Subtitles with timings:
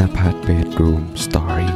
[0.00, 1.72] นภัสเบดรูมสตอรี่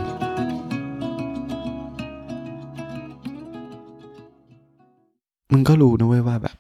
[5.53, 6.57] มึงก็รู้นะเว้ยว่าแบบ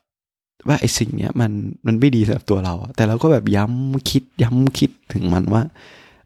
[0.68, 1.52] ว่าไอ้สิ่งเนี้ยมัน
[1.86, 5.62] มันไม่ดีสำหรับตัวเราอะแต่เราก็แบบย้ำคิดย้ำคิดถึงมันว่า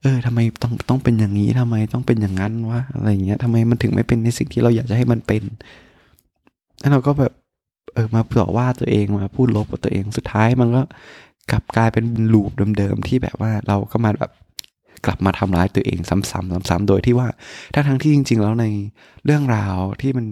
[0.02, 5.42] เออทำไมต้องต้องเป็นอย่างนี้ทำไมต้องเป็นอย่างนั้นวะอะไรเงี้ยทำไมมันถึงไม่เป็นในสิ่งที่เราอยากจะให้มันเป็น
[6.80, 7.32] แล้วเราก็แบบ
[7.94, 10.82] เออมาเผื่อว่าตัวเองมาพูดลบกับตัวเองสุดท้ายมันก็
[11.50, 14.32] กลับกลายเป็นลูปเดิมๆที่แบบว่าเราก็มาแบบ
[15.06, 17.28] กลับมาทำร้ายตัวเองซ้ำๆซ้ำๆโดยที่ว่า
[17.74, 18.66] ถ้าทั้งที่จริง ๆ แล้วใน
[19.24, 20.26] เรื่องราวที่มัน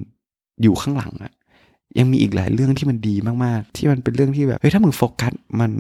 [0.63, 1.33] อยู่ข้างหลังอะ
[1.99, 5.71] ยังมีอีกหลายเรื่องที่มันดีมากๆ ที่มันเป็นเรื่องที่แบบเฮ้ยถ้ามึงโฟกัสมัน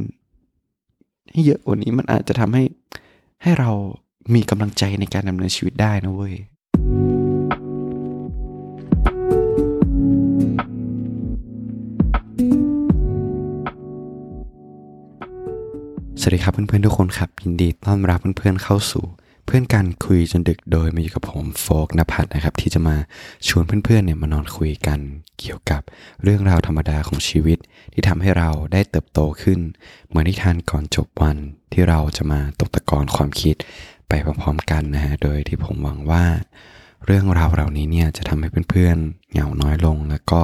[1.32, 2.62] ให้เยอะกว่านี้มันอาจจะทำให้
[3.42, 3.70] ให้เรา
[4.34, 6.34] มีกำลังใจในการดำเนินชีวิตได้นะเว้ย
[16.28, 19.04] วัสดีครับเพื่อนๆทุกคนครับ ยินดีต้อนรับเพื่อนๆเข้าสู่
[19.46, 22.96] เพื่อนกันคุยจนดึกโดยมาอยู่กับผมโฟกนภัทรนะครับ ที่จะมา
[23.48, 25.00] ชวนเพื่อนๆเนี่ยมานอนคุยกัน
[25.38, 25.82] เกี่ยวกับ
[26.22, 27.58] เรื่องราวธรรมดาของชีวิต
[27.92, 29.58] ที่ทำให้เราได้เติบโตขึ้น
[30.08, 31.36] เหมือนนิทานก่อนจบวัน
[31.72, 33.56] ที่เราจะมาตกตะกอนความคิด
[34.08, 36.24] ไปพร้อมๆกันนะฮะโดยที่ผมหวังว่า
[37.06, 40.40] เรื่องราวเหล่านี้เนี่ยจะทำให้เพื่อนๆเหงาน้อยลงแล้วก็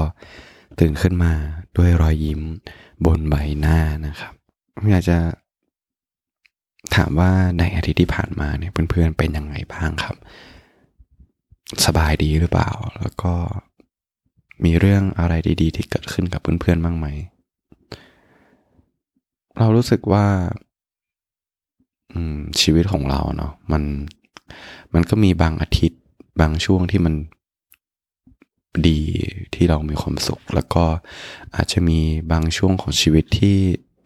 [0.80, 1.32] ตื่นขึ้นมา
[1.76, 2.40] ด้วยรอยยิ้ม
[3.06, 4.32] บนใบหน้านะครับ
[4.92, 5.18] อยากจะ
[6.96, 10.16] ถามว่าในอาทิตย์ที่ผ่านมาเนี่ยเพื่อนๆเป็นยังไงบ้างครับ
[11.86, 13.34] สบายดีหรือเปล่า แล้วก็
[14.64, 17.06] มีเรื่องอะไรดี ๆ ที่เกิดขึ้นกับเพื่อนๆบ้างไหม
[19.58, 20.26] เรารู้สึกว่า
[22.12, 23.82] อืมชีวิตของเราเนาะมัน
[24.94, 26.00] มันก็มีบางอาทิตย์
[26.40, 27.14] บางช่วงที่มัน
[28.88, 29.00] ดี
[29.54, 30.84] ที่เรามีความสุข แล้วก็
[31.56, 31.98] อาจจะมี
[32.32, 33.58] บางช่วงของชีวิตที่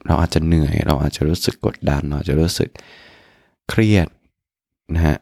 [0.06, 2.70] เราอาจจะเหนื่อย เราอาจจะรู้สึกกดดัน เราอาจจะรู้สึก
[3.68, 4.08] เครียด
[4.94, 5.18] นะฮะ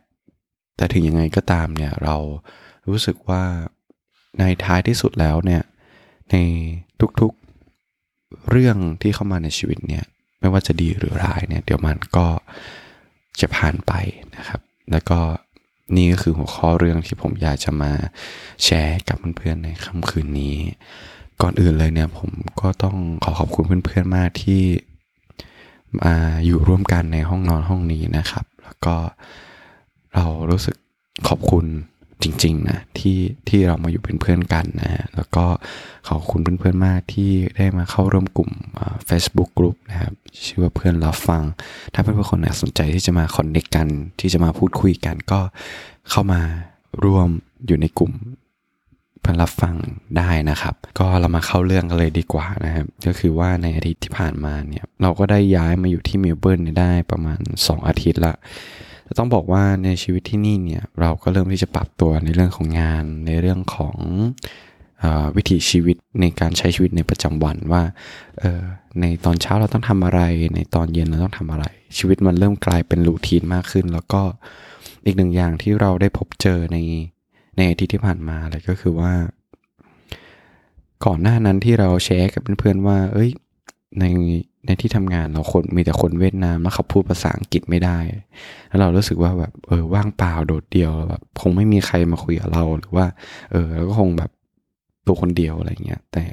[0.77, 2.17] แต่ถึงยังไงก็ตามเนี่ยเรา
[2.89, 3.43] รู้สึกว่า
[4.39, 5.63] ในท้ายที่สุดแล้วเนี่ย
[6.31, 6.37] ใน
[7.21, 10.05] ทุกๆเรื่องที่เข้ามาในชีวิตเนี่ย
[10.41, 12.27] ไม่ว่าจะดีหรือร้ายเนี่ยเดี๋ยวมันก็
[13.41, 13.93] จะผ่านไป
[14.37, 14.61] นะครับ
[14.91, 15.21] แล้วก็
[15.97, 17.93] นี่ก็คือหัวข้อเรื่องที่ผมอยากจะมา
[18.65, 20.57] แชร์กับเพื่อนๆในค่ำคืนนี้
[21.43, 22.31] ก่อนอื่นเลยเนี่ยผม
[22.61, 24.63] ก็ต้องขอขอบคุณเพื่อนๆมากที่
[26.03, 26.15] มา
[26.45, 28.97] อยู่ร่วมกันในห้องนอนห้องนี้นะครับ แล้วก็
[30.15, 30.77] เรารู้สึก
[31.29, 31.67] ขอบคุณ
[32.23, 33.19] จริงๆนะที่
[33.49, 35.45] ที่เรามาอยู่เป็นเพื่อนกันนะฮะแล้วก็
[36.09, 38.51] ขอบคุณเพื่อนๆมากที่ได้มาเข้าร่วมกลุ่ม
[39.09, 40.13] Facebook Group นะครับ
[40.47, 41.43] ชื่อว่าเพื่อนรับฟัง
[41.93, 43.89] ถ้าเพื่อนๆคนไหนสนใจที่จะมาคอนเนคกัน
[44.21, 45.41] ที่จะมาพูดคุยกันก็
[46.11, 46.41] เข้ามา
[47.05, 47.29] ร่วม
[47.67, 48.13] อยู่ในกลุ่ม
[49.25, 49.77] เพื่อนรับฟัง
[50.19, 58.35] ได้นะครับ ก็เรามาเข้าเรื่องกันเลยดีกว่านะครับก็คือว่าในอาทิตย์ที่ผ่านมาเนี่ยเราก็ได้ย้ายมาอยู่ที่เมลเบิร์นได้ประมาณ 2 อาทิตย์ละ
[59.19, 63.97] ต้องบอกว่าในชีวิตที่นี่เนี่ยเราก็เริ่มที่จะปรับตัวในเรื่องของงานในเรื่องของ
[65.03, 67.83] ออวิถีชีวิตในการใช้ชีวิตในประจำวันว่า
[69.01, 70.21] ในตอนเช้าเราต้องทำอะไร
[70.55, 71.67] ในตอนเย็นเราต้องทำอะไร
[71.99, 74.23] ชีวิตมันเริ่มกลายเป็นรูทีนมากขึ้น แล้วก็
[75.05, 76.79] อีกหนึ่งอย่างที่เราได้พบเจอใน
[77.57, 79.13] ในอาทิตย์ที่ผ่านมาเลยก็คือว่า
[81.05, 83.31] ก่อนหน้านั้นที่เราแชร์กับเพื่อนๆว่า เอ้ย
[84.01, 84.05] ใน
[84.67, 87.99] ในที่ทำงานเราคนมีแต่คนเวียดนามแล้วเขาพูดภาษาอังกฤษไม่ได้
[88.69, 93.07] แล้วเรารู้สึกว่าแบบเออว่างเปล่าโดดเดี่ยวแบบคงไม่มีใครมาคุยกับเราหรือว่า
[93.53, 94.31] เออแล้วก็คงแบบ
[95.07, 96.25] ตัวคนเดียวอะไรเงี้ยแต่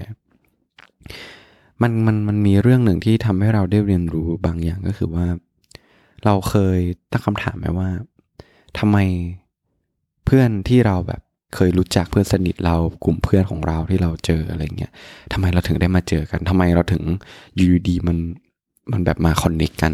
[1.81, 5.25] มันมันมันมีเรื่องหนึ่งที่ทำให้เราได้เรียนรู้บางอย่างก็คือว่า
[6.25, 6.79] เราเคย
[7.11, 7.89] ตั้งคำถามไหมว่า
[8.79, 8.97] ทำไม
[10.35, 11.21] พื่อนที่เราแบบ
[11.55, 12.75] เคยรู้จักเพื่อนสนิทเรา
[13.05, 14.91] กลุ่มเพื่อนของเราที่เราเจออะไรเงี้ย
[15.33, 17.03] ทำไมเราถึงได้มาเจอกันทำไมเราถึง
[17.55, 18.17] อยูดีมัน
[18.91, 19.93] มันแบบมาคอนเนคกัน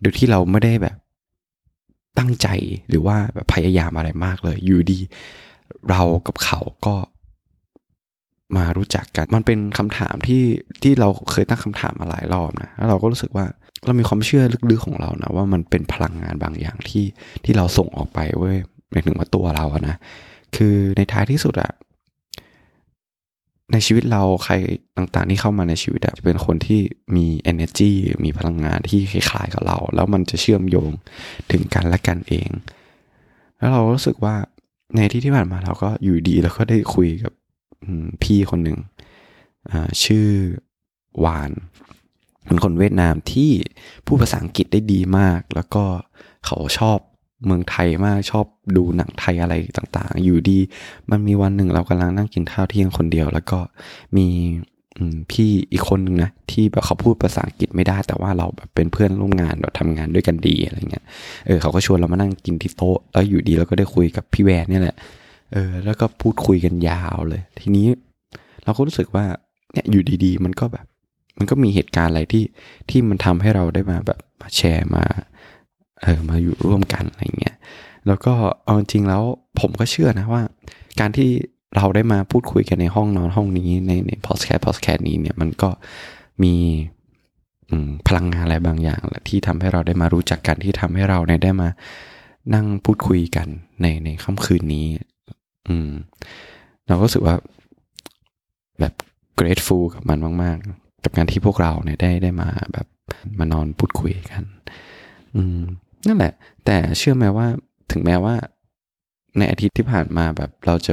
[0.00, 0.96] โดยที่เราไม่ได้แบบ
[2.18, 2.48] ตั้งใจ
[2.88, 4.98] หรือว่าแบบพยายามอะไรมากเลยอยูดี
[5.90, 6.94] เรากับเขาก็
[8.56, 10.42] มารู้จักกัน มันเป็นคำถามที่
[10.82, 13.46] ที่เราเคยตั้งคำถามมาหลายรอบนะแล้วเราก็รู้สึกว่า
[13.84, 17.04] เรามีความเชื่อลึกๆของเรานะว่ามันเป็นพลังงานบางอย่างที่
[17.44, 18.58] ที่เราส่งออกไปเว้ย
[18.90, 19.96] หมายถึงว่าตัวเราอะนะ
[20.56, 21.72] คือในท้ายที่สุดอะ
[23.72, 24.54] ในชีวิตเราใคร
[24.96, 26.80] ต่างๆที่เข้ามาในชีวิตจะเป็นคนที่
[27.16, 27.92] มี energy
[28.24, 30.90] มีพลังงานที่คล้ายๆกับเรา แล้วมันจะเชื่อมโยง
[31.52, 32.48] ถึงกันและกันเอง
[33.58, 34.36] แล้วเรารู้สึกว่า
[34.96, 37.32] ในที่ที่ผ่านมาเราก็อยู่ดีแล้วก็ได้คุยกับ
[38.22, 38.78] พี่คนหนึ่ง
[40.04, 40.28] ชื่อ
[41.24, 41.50] วาน
[42.46, 43.50] เป็นคนเวียดนามที่
[44.06, 45.84] พูดภาษาอังกฤษได้ดีมาก แล้วก็
[46.46, 46.98] เขาชอบ
[47.44, 48.46] เมืองไทยมากชอบ
[48.76, 50.58] ดูหนังไทยอะไรต่างๆ อยู่ดี
[51.10, 53.58] มันมีวันหนึ่งเรากำลังนั่งกินข้าวเที่ยงคนเดียว แล้วก็
[54.16, 54.26] มี
[55.30, 61.04] พี่อีกคนนึงนะที่แบบเขาพูดภาษาอังกฤษไม่ได้ แต่ว่าเราแบบเป็นเพื่อนร่วมงานเราทำงานด้วยกันดีอะไรเงี้ย
[61.46, 64.96] เออเขาก็ชวนเรามานั่งกินที่โต๊ะแล้วอยู่ดีเราก็ได้คุยกับพี่แวนนี่แหละ
[65.52, 67.86] เออ แล้วก็พูดคุยกันยาวเลย ทีนี้
[68.64, 69.24] เราก็รู้สึกว่า
[69.72, 70.86] เนี่ยอยู่ดีๆ มันก็แบบ
[71.38, 72.44] มันก็มีเหตุการณ์อะไรที่
[72.90, 75.04] ที่มันทำให้เราได้มาแบบมาแชร์มา
[76.02, 77.56] เออมาอยู่ร่วมกันอะไรเงี้ย
[78.06, 78.32] แล้วก็
[78.64, 79.22] เอาจริงแล้ว
[79.60, 80.42] ผมก็เชื่อนะว่า
[81.00, 81.30] การที่
[81.76, 85.70] เราได้มาพูดคุยกันในห้องนอนห้องนี้ในในพอดแคสต์พอดแคสต์นี้เนี่ยมันก็
[86.42, 86.54] มี
[88.06, 91.68] พลังงานอะไรบางอย่างที่ทำให้เราได้มารู้จักกันที่ทำให้เราเนี่ยได้มา
[92.54, 93.48] นั่งพูดคุยกัน
[93.80, 94.86] ในในค่ำคืนนี้
[95.68, 95.90] อืม
[96.86, 97.36] เราก็รู้สึกว่า
[98.80, 98.94] แบบ
[99.38, 102.86] grateful กับมันมาก ๆ กับการที่พวกเราเนี่ยได้ได้มาแบบ
[103.38, 104.42] มานอนพูดคุยกัน
[105.36, 105.60] อืม
[106.06, 106.32] นั่นแหละ
[106.64, 107.46] แต่เชื่อไหมว่า
[107.92, 108.34] ถึงแม้ว่า
[109.38, 110.92] ในอาทิตย์ที่ผ่านมาแบบเราจะ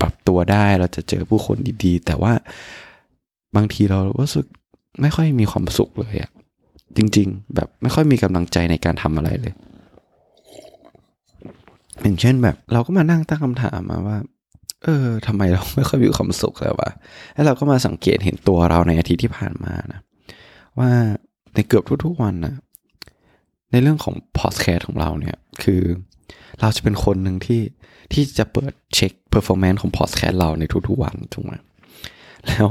[0.00, 2.32] ปรับตัวได้เราจะเจอผู้คนดีๆ แต่ว่า
[3.56, 4.46] บางทีเรารู้สึก
[5.00, 6.30] ไม่ค่อยมีความสุขเลยอะ
[6.96, 9.54] จริง ๆ แบบไม่ค่อยมีกำลังใจในการทำอะไรเลย
[12.02, 14.18] อย่างเช่นแบบเราก็มานั่งตั้งคำถามมาว่า
[14.84, 16.90] เออทำไมเราไม่ค่อยมีความสุขเลยวะ
[17.34, 20.00] แล้วเราก็มาสังเกตเห็นตัวเราในอาทิตย์ที่ผ่านมานะ
[20.78, 20.90] ว่า
[21.54, 22.54] ในเกือบทุกๆวันนะ
[23.74, 25.82] ในเรื่องของพอดแคสต์ของเราเนี่ย คือ
[26.60, 27.62] เราจะเป็นคนหนึ่งที่
[28.12, 31.52] ที่จะเปิดเช็ค performance ของพอดแคสต์เราในทุกๆวันถูกไหม
[32.48, 32.70] แล้ว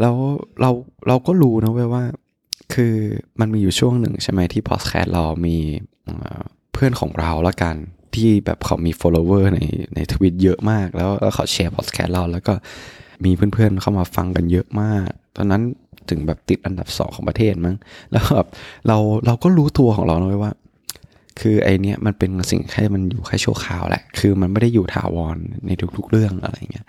[0.00, 0.16] แล้ว
[0.60, 0.70] เรา
[1.08, 2.04] เราก็รู้นะเว้ยว่า
[2.74, 2.94] คือ
[3.40, 5.56] มันมีอยู่ช่วงหนึ่งใช่ไหมที่พอดแคสต์เรามี
[6.72, 7.76] เพื่อนของเราละกัน
[8.14, 9.60] ที่แบบเขามี follower ใน
[9.94, 12.54] ในทวิตเยอะมาก แล้วเขาแชร์พอดแคสต์เรา แล้วก็
[13.24, 15.62] มีเพื่อนๆเข้ามาฟังกันเยอะมาก ตอนนั้น
[16.10, 17.76] ถึงแบบติดอันดับสองของประเทศมั้ง
[18.12, 18.48] แล้วแบบ
[18.88, 18.96] เรา
[19.26, 20.52] เราก็รู้ตัวของเรานะว่า
[21.40, 26.86] คือไอเนี้ยมันเป็นสิ่งแค่มันอยู่แค่ชั่วคราวแหละ คือมันไม่ได้อยู่ถาวรในทุก ๆ เรื่องอะไรเงี้ย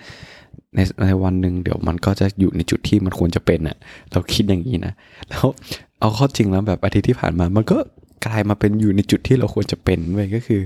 [0.76, 3.78] ในในวันหนึ่งเดี๋ยวมันก็จะอยู่ในจุดที่มันควรจะเป็นอะ่ะ
[4.12, 4.94] เราคิดอย่างนี้นะ
[5.30, 5.46] แล้ว
[6.00, 7.78] เอาข้อจริงแล้วแบบอาทิตย์ที่ผ่านมา มันก็
[8.26, 10.62] กลายมาเป็นอยู่ในจุดที่เราควรจะเป็นไว้ก็คือ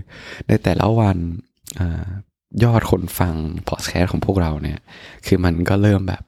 [0.48, 1.18] ในแต่ละวัน
[1.80, 1.82] อ
[2.64, 3.36] ยอดคนฟัง
[3.70, 4.80] พอดแคสต์ของพวกเราเนี่ย
[5.26, 6.24] คือมันก็เริ่มแบบ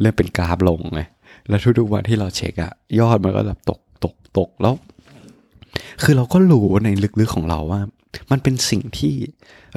[0.00, 1.02] เริ่มเป็นกราฟลงไง
[1.48, 4.74] แล้วทุกๆวันที่เราเช็คอะยอดมันก็แบบตกตกตกแล้ว
[6.02, 6.88] คือเราก็รู้ใน
[7.20, 7.80] ลึกๆของเราว่า
[8.30, 9.14] มันเป็นสิ่งที่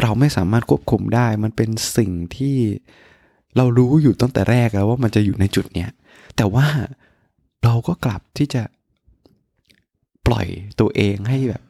[0.01, 2.55] เราไม่สามารถควบคุมได้ มันเป็นสิ่งที่
[3.57, 5.89] เรารู้อยู่ตั้งแต่แรกแล้วว่ามันจะอยู่ในจุดเนี้ย
[6.37, 6.67] แต่ว่า
[7.63, 8.63] เราก็กลับที่จะ
[10.27, 10.47] ปล่อย
[10.79, 11.63] ตัวเองให้แบบ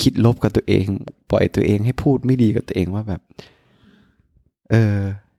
[0.00, 0.86] คิดลบกับตัวเอง
[1.30, 3.20] ปล่อยตัวเองให้พูดไม่ดีกับตัวเองว่าแบบ
[4.70, 4.96] เออ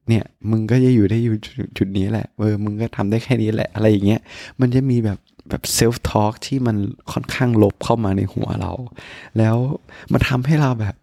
[0.10, 1.36] เนี่ย มึงก็จะอยู่ได้อยู่
[1.78, 4.22] จุดนี้แหละเออมึงก็ทำได้แค่นี้แหละอะไรอย่างเงี้ย
[4.60, 5.20] มันจะมีแบบ
[5.50, 6.78] แบบเซลฟ์ทอล์กที่มัน
[7.12, 8.72] ค่อนข้างลบเข้ามาในหัวเรา
[9.38, 9.56] แล้ว
[10.12, 10.96] มันทำให้เราแบบ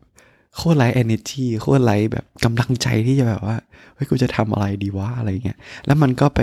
[0.56, 3.56] โคตรไร้เอเนจีโคตรไร้แบบกำลังใจที่จะแบบว่า
[3.94, 6.40] เฮ้ยกูจะทำอะไรดีวะอะไรเงี้ยแล้วมันก็ไป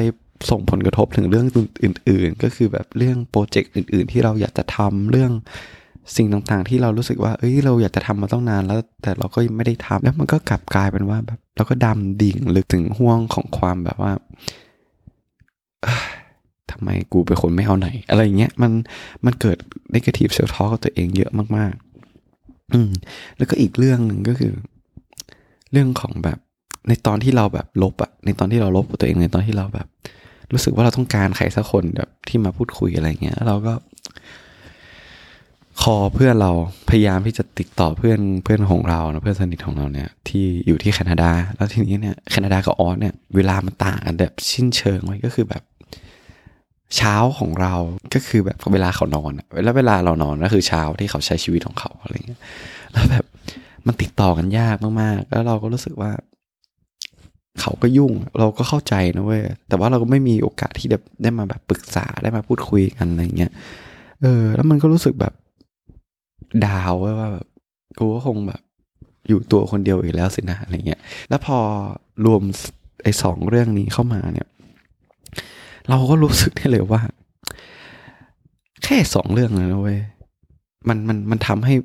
[0.49, 1.47] ส่งผลกระทบถึงเรื่อง
[1.83, 5.31] อื่น ๆ ก็คือแบบเรื่องโปรเจกต์อื่น ๆ ที่เราอยากจะทำเรื่อง
[6.15, 14.13] สิ่งต่างๆ ที่เรารู้สึกว่า เอ้ย เราอยากจะทำมาต้องนานแล้ว แต่เราก็ไม่ได้ทำแล้วมันก็กลับกลายเป็นว่าแบบ เราก็ดำดิ่งลึกถึงห่วงของความแบบว่า
[16.71, 18.71] ทำไมกูเป็นคนไม่เอาไหน อะไรเงี้ยมัน
[19.25, 19.57] มันเกิด
[19.93, 22.91] negative self-talk กับตัวเองเยอะมากๆ อืม
[23.37, 24.53] แล้วก็อีกเรื่องหนึ่งก็คือ
[25.71, 26.37] เรื่องของแบบ
[26.87, 29.87] ในตอนที่เราแบบลบอะในตอนที่เราลบกับตัวเองในตอนที่เราแบบ
[30.51, 33.73] รู้สึกว่าเราต้องการใครสักคนแบบที่มาพูดคุยอะไรเงี้ยเราก็
[35.81, 36.51] call เพื่อนเรา
[36.89, 45.63] พยายามที่จะติดต่อเพื่อนเพื่อนของเรานะเพื่อนสนิทของเราเนี่ยที่อยู่ที่แคนาดา แล้วทีนี้เนี่ยแคนาดากับออสเนี่ยเวลามันต่างกันแบบสิ้นเชิงไว้ก็คือแบบ
[46.95, 47.73] เช้าของเรา
[48.13, 49.31] ก็คือแบบเวลาเขานอน
[49.63, 52.39] แล้วเวลาเรานอนก็คือเช้าที่เขาใช้ชีวิตของเขาอะไรเงี้ย
[52.91, 53.25] แล้วแบบ
[53.87, 56.11] มันติดต่อกันยากมากๆ แล้วเราก็รู้สึกว่า
[57.61, 63.51] เขาก็ยุ่ง เราก็เข้าใจนะเว้ยแต่ว่าเราก็ไม่มีโอกาสที่จะได้มาแบบปรึกษาได้มาพูดคุยกันอะไรเงี้ย
[64.21, 65.33] เออ แล้วมันก็รู้สึกแบบ
[66.65, 67.47] ดาวว่าแบบ
[67.97, 68.61] กูก็คงแบบ
[69.27, 71.57] อยู่ตัวคนเดียวอีกแล้วสินะอะไรเงี้ย แล้วพอ
[72.25, 72.41] รวม
[73.03, 74.47] ไอ้สองเรื่องนี้เข้ามาเนี่ย
[75.89, 77.01] เราก็รู้สึกได้เลยว่า
[78.83, 79.99] แค่สองเรื่องนะเว้ย
[80.87, 81.75] มันมันมันทำให้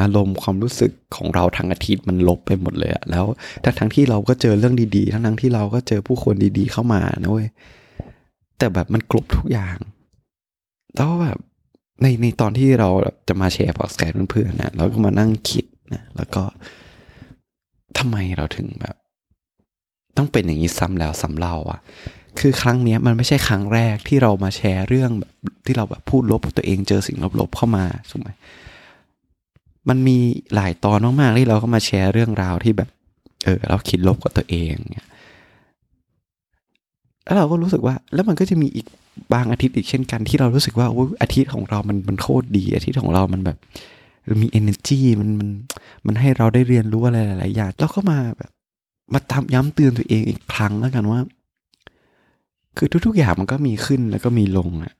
[0.00, 3.24] อารมณ์ความรู้สึกของเราทั้งอาทิตย์มันลบไปหมดเลยอะแล้ว
[3.64, 7.48] ทั้งทั้งที่เราก็เจอเรื่องดีๆ ทั้งทั้งที่เราก็เจอผู้คนดีๆเข้ามานะเว้ย
[8.58, 9.76] แต่แบบมันกลบทุกอย่าง
[10.96, 11.38] แล้วแบบ
[12.00, 12.88] ในในตอนที่เรา
[13.28, 16.42] จะมาแชร์พอดแคสต์เพื่อนๆนะเราก็มานั่งคิดนะแล้วก็
[17.98, 18.94] ทำไมเราถึงแบบ
[20.16, 21.80] ต้องเป็นอย่างนี้ซ้ำแล้วซ้ำเล่าอะ
[22.40, 25.32] คือครั้งนี้มันไม่ใช่ครั้งแรกที่เรามาแชร์เรื่องแบบ
[25.66, 28.30] ที่เราแบบพูดลบตัวเองเจอสิ่งลบๆเข้ามาถูกไหม
[29.88, 30.18] มันมี
[30.54, 32.88] หลายตอนมากๆที่เราก็มาแชร์เรื่องราวที่แบบ
[33.44, 35.08] เออ เราคิดลบกับตัวเองเนี่ย
[37.24, 38.86] แล้วเราก็รู้สึกว่า แล้วมันก็จะมีอีก
[39.32, 40.86] บางอาทิตย์อีกเช่นกันที่เรารู้สึกว่า
[41.22, 43.58] อาทิตย์ของเรามันมันโคตรดี อาทิตย์ของเรามันแบบ
[44.42, 45.48] มี energy มันมัน
[46.06, 48.50] มันให้เราได้เรียนรู้อะไรหลายๆอย่างแล้วก็มาแบบ
[49.12, 51.20] มาตามย้ำเตือนตัวเองอีกครั้งแล้วกันว่า
[52.76, 54.92] คือทุกๆอย่างมันก็มีขึ้นแล้วก็มีลงอะ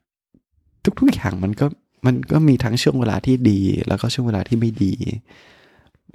[0.99, 1.65] ทุกๆอย่างมันก็
[2.05, 4.93] มันก็มีทั้งช่วงเวลาที่ดี แล้วก็ช่วงเวลาที่ไม่ดี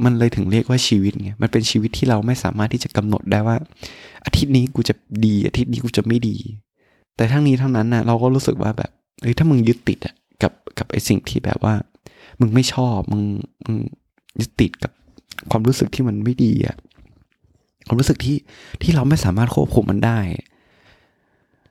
[0.05, 3.57] มันเลยถึงเรียกว่าชีวิตไงมันเป็นชีวิตที่เราไม่สามารถที่จะกำหนดได้ว่า
[4.25, 6.37] อาทิตย์นี้กูจะดี อาทิตย์นี้กูจะไม่ดี
[7.19, 8.91] แต่ทั้งนี้ทั้งนั้นนะเราก็รู้สึกว่าแบบ
[9.23, 11.75] เฮ้ยถ้ามึงยึดติดอะกับกับไอ้สิ่งที่แบบว่า
[12.41, 13.23] มึงไม่ชอบมึง
[13.65, 13.77] มึง
[14.41, 14.93] ยึดติดกับ
[15.51, 16.77] ความรู้สึกที่มันไม่ดีอะ
[17.87, 18.37] ความรู้สึกที่
[18.83, 20.19] ที่เราไม่สามารถควบคุมมันได้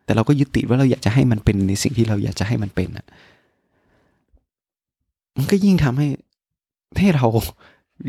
[0.05, 3.05] แต่เราก็ยึดติดว่าเราอยากจะให้มันเป็นในสิ่งที่เราอยากจะให้มันเป็นอะ
[5.37, 6.07] มันก็ยิ่งทำให้
[6.99, 7.25] ให้เรา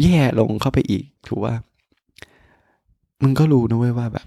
[0.02, 1.54] แย่ลงเข้าไปอีก ถูกว่า
[3.23, 4.26] มึงก็รู้นะเว้ยว่าแบบ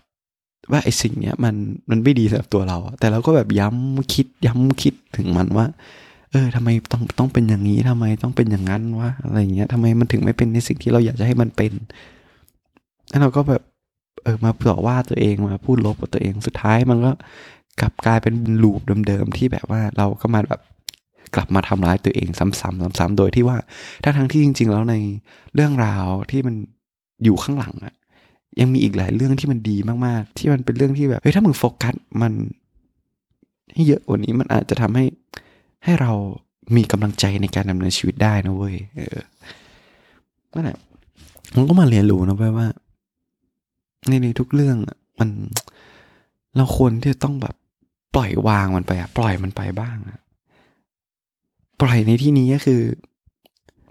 [0.71, 1.55] ว่าไอ้สิ่งเนี้ยมัน
[1.89, 5.67] มันไม่ดีสำหรับตัวเรา แต่เราก็แบบย้ำคิดย้ำคิดถึงมันว่า
[6.31, 11.73] เออทำไมต้องต้องเป็นอย่างนี้ทำไมต้องเป็นอย่างนั้นวะอะไรเงี้ยทำไมมันถึงไม่เป็นในสิ่งที่เราอยากจะให้มันเป็น
[13.09, 13.61] แล้วเราก็แบบ
[14.23, 17.11] เออมาต่อว่าตัวเองมาพูดลบกับตัวเองสุดท้ายมันก็
[17.81, 20.61] กลับกลายเป็นลูปเดิมๆที่แบบว่าเราก็มาแบบ
[21.35, 22.61] กลับมาทำร้ายตัวเองซ้ำๆ
[22.99, 23.57] ซ้ำๆโดยที่ว่า
[24.03, 24.95] ถ้าทั้งที่จริง ๆ แล้วใน
[25.55, 26.55] เรื่องราวที่มัน
[27.23, 27.93] อยู่ข้างหลังอะ
[28.59, 32.33] ยังมีอีกหลายเรื่องที่มันดีมากๆ ที่มันเป็นเรื่องที่แบบเฮ้ยถ้ามึงโฟกัสมัน
[33.73, 35.05] ให้เยอะกว่านี้มันอาจจะทำให้
[35.83, 36.11] ให้เรา
[36.75, 39.19] มีกำลังใจในการดำเนินชีวิตได้นะเว้ยเออ
[40.53, 40.77] นั่นแหละ
[41.55, 42.67] มันก็มาเรียนรู้นะเว้ยว่า
[44.07, 44.77] ในในทุกเรื่อง
[45.19, 45.29] มัน
[46.57, 47.55] เราควรที่จะต้องแบบ
[48.15, 50.19] ปล่อยวางมันไปอะปล่อยมันไปบ้างอะ
[51.81, 52.81] ปล่อยในที่นี้ก็คือ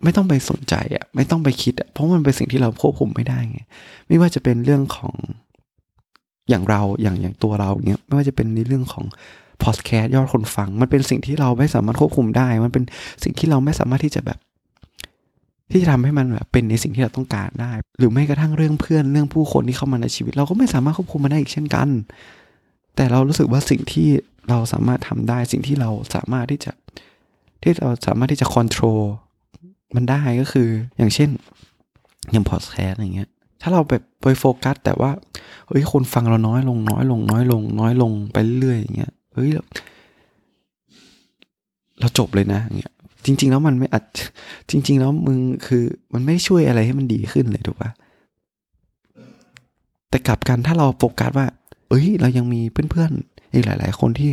[0.03, 3.59] ไม่ต้องไปสนใจอะไม่ต้องไปคิดอะเพราะมันเป็นสิ่งที่เราควบคุมไม่ได้ไง
[4.07, 5.15] ไม่ว่าจะเป็นเรื่องของ
[6.49, 9.05] อย่างเราอย่างอย่างตัวเราเนี้ยไม่ว่าจะเป็นในเรื่องของ
[9.63, 12.85] พอดแคสต์ยอดคนฟัง มันเป็นสิ่งที่เราไม่สามารถควบคุมได้ มันเป็น
[13.23, 14.39] สิ่งที่เราไม่สามารถที่จะแบบ
[15.71, 21.89] ที่จะทำให้มันแบบเป็นในสิ่งที่เราต้องการได้ หรือไม่กระทั่งเรื่องเพื่อนเรื่องผู้คนที่เข้ามาในชีวิต เราก็ไม่สามารถควบคุมมันได้อีกเช่นกัน
[22.97, 24.09] แต่เรารู้สึกว่าสิ่งที่
[24.49, 26.73] เราสามารถทำได้ สิ่งที่เราสามารถที่จะ
[27.63, 29.30] ที่เราสามารถที่จะควบคุม
[29.95, 31.31] มันได้ก็คือ อย่างเช่น
[32.33, 33.29] อย่างพอดแคสต์อย่างเงี้ย
[33.63, 35.11] ถ้าเราแบบไปโฟกัส แต่ว่า
[35.69, 39.51] เฮ้ยคนฟังเราน้อยลงน้อยลง น้อยลง น้อยลงไปเรื่อยอย่างเงี้ยเฮ้ย
[42.01, 42.93] เราจบเลยนะอย่างเงี้ย
[43.25, 44.05] จริง ๆ แล้วมันไม่อัด
[44.71, 47.91] จริง ๆ แล้วมึงคือมันไม่ช่วยอะไรให้มันดีขึ้นเลยถูกปะ
[50.09, 51.47] แต่กลับกันถ้าเราโฟกัสว่า
[51.89, 54.31] เอ้ย เรายังมีเพื่อนๆอีกหลาย ๆ คนที่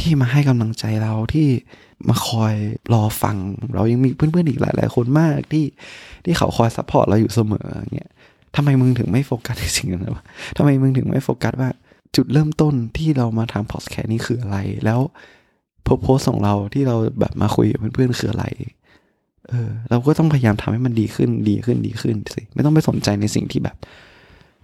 [0.00, 1.48] ที่มาให้กำลังใจเราที่
[2.08, 2.54] มาคอย
[2.92, 3.36] รอฟัง
[3.74, 5.64] เรายังมีเพื่อนๆอีกหลายๆคนมากที่
[6.24, 8.10] ที่เขาคอย support เราอยู่เสมออย่างเงี้ย
[8.56, 10.24] ทำไมมึงถึงไม่โฟกัสในสิ่งนั้นวะ
[10.56, 11.70] ทำไมมึงถึงไม่โฟกัสว่า
[12.16, 15.00] จุดเริ่มต้นที่เรามาทำพอดแคสต์นี้คืออะไร แล้ว
[15.86, 18.44] purpose ของเราที่เราแบบมาคุยกับเพื่อนๆคืออะไร
[19.48, 23.76] เออ เราก็ต้องพยายามทำให้มันดีขึ้น ดีขึ้น ดีขึ้นสิ ไม่ต้องไปสนใจในสิ่งที่แบบ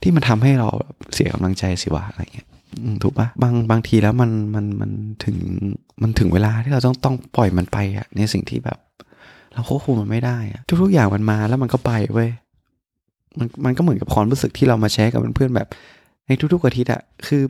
[0.03, 0.69] ที่มันทำให้เรา
[1.15, 2.49] เสียกำลังใจสิวะอะไรเงี้ย
[3.03, 4.91] ถูกปะบางบางทีแล้วมันมันมัน
[5.25, 5.37] ถึง
[6.03, 8.79] มันถึงเวลาที่เราต้องต้องปล่อยมันไปอะในสิ่งที่แบบ
[9.53, 12.31] เราควบคุมมันไม่ได้อะทุกๆอย่างมันมาแล้วมันก็ไปเว้ย
[13.39, 15.69] มันมันก็เหมือนกับความรู้สึกที่เรามาแชร์กับเพื่อนแบบ
[16.27, 17.43] ในทุกๆอาทิตย์อะคือ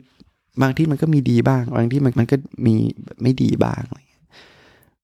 [0.63, 2.75] บางที่มันก็มีดีบ้าง บางที่มันมันก็มี
[3.23, 3.99] ไม่ดีบ้างอะไร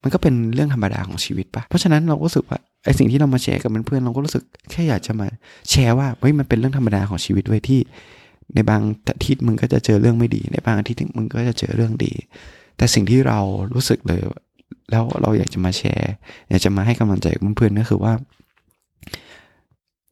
[0.03, 5.29] มันก็เป็นเรื่องธรรมดาของชีวิตปะเพราะฉะนั้นเราก็รู้สึกว่าไอสิ่งที่เรามาแชร์กับเพื่อนๆเราก็รู้สึกแค่อยากจะมา
[5.71, 7.81] แชร์ว่าเฮ้ยมันเป็นเรื่องธรรมดาของชีวิตด้ยที่
[8.54, 8.80] ในบาง
[9.16, 12.12] อาทิตย์มึงก็จะเจอเรื่องไม่ดี ในบางอาทิตย์มึงก็จะเจอเรื่องดี
[12.76, 13.38] แต่สิ่งที่เรา
[13.75, 14.21] รู้สึกเลย
[14.90, 16.12] แล้วเราอยากจะมาแชร์
[16.50, 17.26] อยากจะมาให้กำลังใจ
[17.57, 18.12] เพื่อนๆก็คือว่า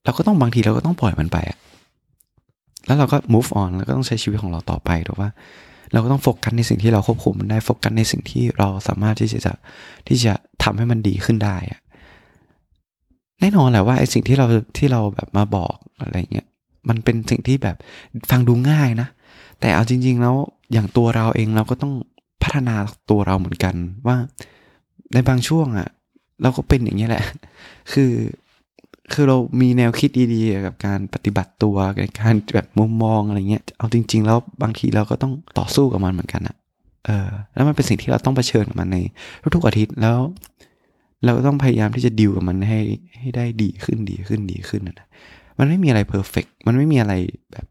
[0.04, 1.58] เราก็ต้องบางทีเราก็ต้องปล่อยมันไปอะ
[2.86, 5.30] แล้วเราก็ move on แล้วก็ต้องใช้ชีวิตของเราต่อไปถูกว่า
[5.92, 9.52] เราก็ต้องโฟกัสในสิ่งที่เราควบคุมมันได้โฟกัสในสิ่งที่เราสามารถที่จะ
[10.08, 11.80] ที่จะทำให้มันดีขึ้นได้อะ
[13.40, 14.46] แน่นอนแหละว่าไอ้สิ่งที่เรา
[14.78, 16.46] ที่เราแบบมาบอกอะไรเงี้ย
[16.88, 17.76] มันเป็นสิ่งที่แบบ
[18.30, 19.08] ฟังดูง่ายนะ
[19.60, 20.34] แต่เอาจริง ๆ แล้ว
[20.72, 21.92] อย่างตัวเราเองเราก็ต้อง
[22.42, 22.74] พัฒนา
[23.10, 23.74] ตัวเราเหมือนกัน
[24.06, 24.16] ว่า
[25.12, 25.88] ในบางช่วงอะ่ะ
[26.42, 27.24] เราก็เป็นอย่างนี้แหละ
[27.92, 28.12] คือ
[29.12, 36.56] คือเรามีแนวคิดดีๆกับการปฏิบัติตัวในการแบบมุมมองอะไรเงี้ย เอาจริง ๆ แล้วบางทีเราก็ต้องต่อสู้กับมันเหมือนกันอะ
[37.06, 38.98] เออแล้วมันเป็นสิ่งที่เราต้องเผชิญกับมันใน
[39.54, 40.18] ทุกๆอาทิตย์แล้ว
[41.24, 42.80] เราก็ต้องพยายามที่จะดิวกับมันให้
[43.18, 45.06] ให้ได้ดีขึ้นดีขึ้นดีขึ้นนะ
[45.58, 47.12] มันไม่มีอะไร perfect มันไม่มีอะไร
[47.52, 47.66] แบบ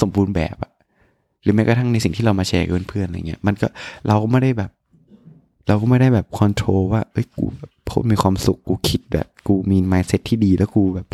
[0.00, 0.72] สมบูรณ์แบบอะ
[1.42, 3.66] หรือแม้กระทั่งในสิ่งที่เรามาแชร์กับเพื่อนๆอะไรเงี้ยมันก็
[4.06, 4.70] เราก็ไม่ได้แบบ
[5.68, 11.06] เราก็ไม่ได้แบบ control ว่าเอ้ยกูแบบพมีความสุขกูคิดแบบกูมี mindset ที่ดีแล้วกูแบบ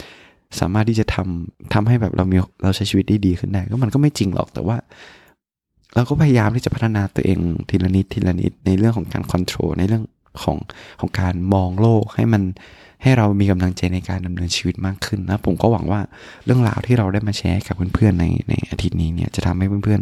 [0.60, 4.76] สามารถที่จะทำทำให้แบบเรามีเราใช้ชีวิตได้ดีขึ้นได้ ก็มันก็ไม่จริงหรอกแต่ว่า
[5.94, 10.02] เราก็พยายามที่จะพัฒนาตัวเองทีละนิดทีละนิดในเรื่องของการควบคุมในเรื่อง
[10.42, 10.56] ของ
[11.00, 12.42] ของการมองโลกให้มัน
[13.02, 16.00] ให้เรามีกำลังใจในการดำเนินชีวิตมากขึ้นนะผมก็หวังว่า
[16.44, 20.00] เรื่องราวที่เราได้มาแชร์กับเพื่อนๆในในอาทิตย์นี้เนี่ยจะทำให้เพื่อน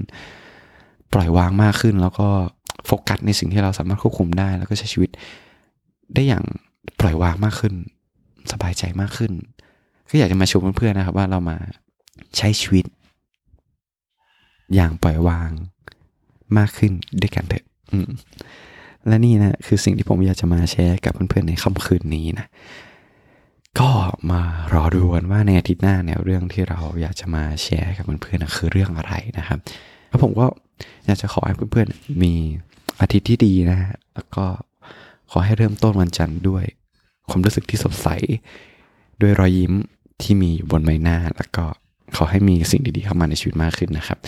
[0.57, 2.29] ๆ ปล่อยวางมากขึ้น แล้วก็
[2.87, 5.11] โฟกัสในสิ่งที่เราสามารถควบคุมได้ แล้วก็ใช้ชีวิต
[6.15, 6.45] ได้อย่าง
[7.01, 7.75] ปล่อยวางมากขึ้น
[8.53, 9.33] สบายใจมากขึ้น
[10.11, 11.57] ก็อยากจะมาชวนเพื่อนๆนะครับ ว่าเรามา
[12.37, 12.85] ใช้ชีวิต
[14.75, 15.51] อย่างปล่อยวาง
[16.59, 17.65] มากขึ้นด้วยกันเถอะ
[19.09, 22.47] และนี่นะคือสิ่งที่ผมอยากจะมาแชร์กับเพื่อนๆในค่ำคืนนี้นะ
[23.81, 23.91] ก็
[24.31, 24.41] มา
[24.75, 29.59] รอดูกันว่าในอาทิตย์หน้าเนี่ยเรื่องที่เราอยากจะมาแชร์กับเพื่อนๆนะคือเรื่องอะไรนะครับ
[30.09, 30.47] แล้วผมก็
[31.07, 32.33] อยากจะขอให้เพื่อนๆมี
[33.01, 34.45] อาทิตย์ที่ดีนะฮะแล้วก็
[35.31, 36.65] ขอให้เริ่มต้นวันจันทร์ด้วย
[37.31, 38.09] ความรู้สึกที่สดใส
[39.21, 39.73] ด้วยรอยยิ้ม
[40.23, 41.65] ที่มีอยู่บนใบหน้า แล้วก็
[42.17, 44.19] ขอให้มีสิ่งดีๆเข้ามาในชีวิตมากขึ้นนะครับ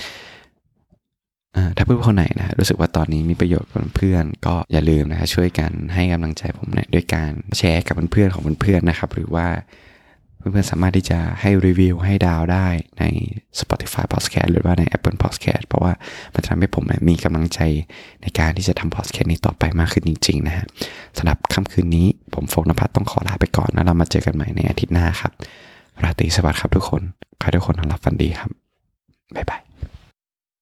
[1.77, 9.47] ถ้าเพื่อนคนไหนนะรู้สึกว่าตอนนี้มีประโยชน์กับเพื่อนก็อย่าลืมนะช่วยกันให้กำลังใจผมเนี่ยด้วยการแชร์กับเพื่อนๆของเพื่อนๆนะครับ หรือว่า
[10.39, 12.67] เพื่อนๆสามารถที่จะให้รีวิวให้ดาวได้
[12.99, 13.05] ใน
[13.61, 15.93] Spotify Podcast หรือว่าใน Apple Podcast เพราะว่า
[16.35, 17.61] มันจะทำให้ผมมีกำลังใจ
[18.23, 20.67] ในการที่จะทำ podcast นี้ต่อไปมากขึ้นจริง ๆ นะฮะ
[21.19, 25.33] สำหรับค่ำคืนนี้ผมโฟกนภัทรต้องขอลาไปก่อนนะเรามาเจอกันใหม่ในอาทิตย์หน้าครับ
[26.03, 27.03] ราตรีสวัสดิ์ครับทุกคน
[27.41, 28.51] ขอให้ทุกคนนอนหลับฝันดีครับ
[29.37, 29.66] บ๊ายบาย